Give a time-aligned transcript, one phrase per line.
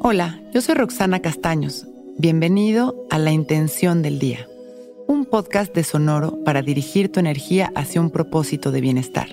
[0.00, 1.86] Hola, yo soy Roxana Castaños.
[2.18, 4.48] Bienvenido a La Intención del Día,
[5.06, 9.28] un podcast de Sonoro para dirigir tu energía hacia un propósito de bienestar.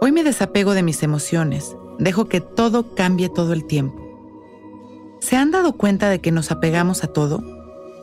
[0.00, 4.04] Hoy me desapego de mis emociones, dejo que todo cambie todo el tiempo.
[5.20, 7.57] ¿Se han dado cuenta de que nos apegamos a todo?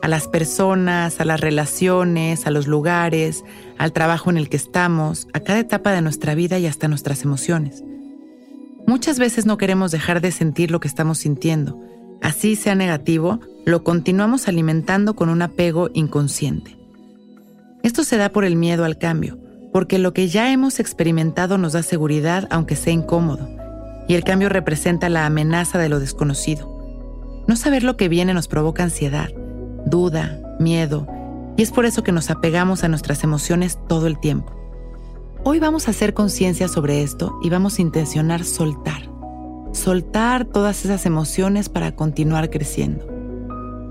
[0.06, 3.42] A las personas, a las relaciones, a los lugares,
[3.76, 7.24] al trabajo en el que estamos, a cada etapa de nuestra vida y hasta nuestras
[7.24, 7.82] emociones.
[8.86, 11.80] Muchas veces no queremos dejar de sentir lo que estamos sintiendo.
[12.22, 16.76] Así sea negativo, lo continuamos alimentando con un apego inconsciente.
[17.82, 19.40] Esto se da por el miedo al cambio,
[19.72, 23.50] porque lo que ya hemos experimentado nos da seguridad aunque sea incómodo,
[24.06, 26.72] y el cambio representa la amenaza de lo desconocido.
[27.48, 29.30] No saber lo que viene nos provoca ansiedad,
[29.86, 31.06] duda, miedo,
[31.56, 34.52] y es por eso que nos apegamos a nuestras emociones todo el tiempo.
[35.44, 39.08] Hoy vamos a hacer conciencia sobre esto y vamos a intencionar soltar.
[39.72, 43.06] Soltar todas esas emociones para continuar creciendo.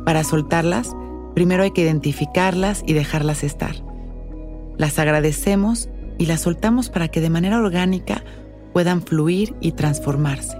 [0.05, 0.95] Para soltarlas,
[1.33, 3.75] primero hay que identificarlas y dejarlas estar.
[4.77, 8.23] Las agradecemos y las soltamos para que de manera orgánica
[8.73, 10.57] puedan fluir y transformarse.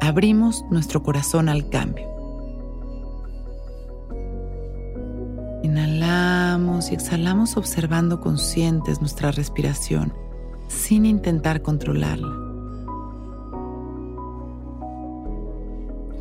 [0.00, 2.13] Abrimos nuestro corazón al cambio.
[6.54, 10.12] Y exhalamos observando conscientes nuestra respiración
[10.68, 12.32] sin intentar controlarla.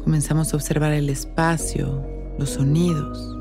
[0.04, 2.04] Comenzamos a observar el espacio,
[2.40, 3.38] los sonidos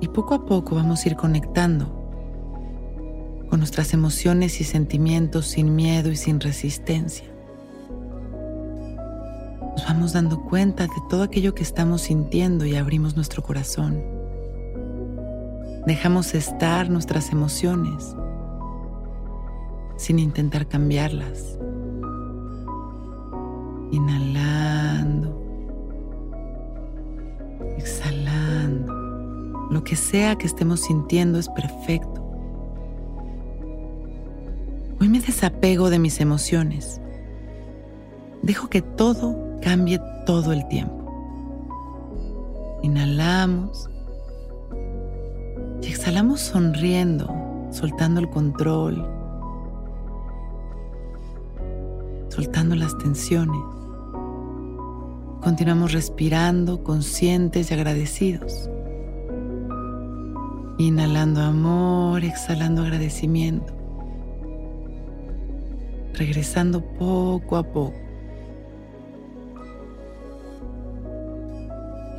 [0.00, 1.86] y poco a poco vamos a ir conectando
[3.48, 7.28] con nuestras emociones y sentimientos sin miedo y sin resistencia.
[9.76, 14.19] Nos vamos dando cuenta de todo aquello que estamos sintiendo y abrimos nuestro corazón.
[15.86, 18.14] Dejamos estar nuestras emociones
[19.96, 21.58] sin intentar cambiarlas.
[23.90, 25.36] Inhalando,
[27.78, 28.92] exhalando.
[29.70, 32.20] Lo que sea que estemos sintiendo es perfecto.
[35.00, 37.00] Hoy me desapego de mis emociones.
[38.42, 41.00] Dejo que todo cambie todo el tiempo.
[42.82, 43.88] Inhalamos
[45.82, 47.28] y exhalamos sonriendo,
[47.70, 49.06] soltando el control,
[52.28, 53.60] soltando las tensiones.
[55.42, 58.68] Continuamos respirando conscientes y agradecidos.
[60.78, 63.72] Inhalando amor, exhalando agradecimiento.
[66.14, 67.94] Regresando poco a poco.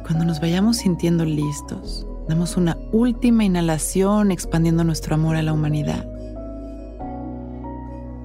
[0.03, 6.07] Cuando nos vayamos sintiendo listos, Damos una última inhalación expandiendo nuestro amor a la humanidad.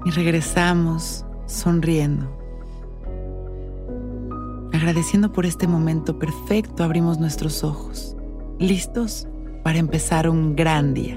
[0.04, 2.30] Y regresamos sonriendo.
[4.72, 8.16] Agradeciendo por este momento perfecto, abrimos nuestros ojos,
[8.60, 9.26] listos
[9.64, 11.16] para empezar un gran día.